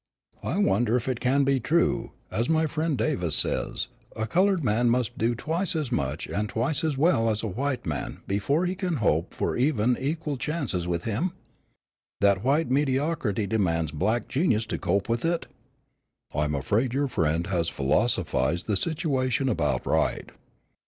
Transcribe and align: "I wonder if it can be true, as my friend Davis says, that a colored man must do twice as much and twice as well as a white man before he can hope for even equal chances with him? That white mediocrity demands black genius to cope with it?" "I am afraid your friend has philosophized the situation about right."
"I 0.41 0.57
wonder 0.57 0.95
if 0.95 1.07
it 1.07 1.19
can 1.19 1.43
be 1.43 1.59
true, 1.59 2.13
as 2.31 2.49
my 2.49 2.65
friend 2.65 2.97
Davis 2.97 3.35
says, 3.35 3.89
that 4.15 4.21
a 4.23 4.25
colored 4.25 4.63
man 4.63 4.89
must 4.89 5.15
do 5.15 5.35
twice 5.35 5.75
as 5.75 5.91
much 5.91 6.25
and 6.27 6.49
twice 6.49 6.83
as 6.83 6.97
well 6.97 7.29
as 7.29 7.43
a 7.43 7.47
white 7.47 7.85
man 7.85 8.23
before 8.25 8.65
he 8.65 8.73
can 8.73 8.95
hope 8.95 9.31
for 9.31 9.55
even 9.55 9.95
equal 9.99 10.37
chances 10.37 10.87
with 10.87 11.03
him? 11.03 11.33
That 12.19 12.43
white 12.43 12.71
mediocrity 12.71 13.45
demands 13.45 13.91
black 13.91 14.27
genius 14.27 14.65
to 14.73 14.79
cope 14.79 15.07
with 15.07 15.23
it?" 15.23 15.45
"I 16.33 16.45
am 16.45 16.55
afraid 16.55 16.95
your 16.95 17.07
friend 17.07 17.45
has 17.45 17.69
philosophized 17.69 18.65
the 18.65 18.77
situation 18.77 19.49
about 19.49 19.85
right." 19.85 20.31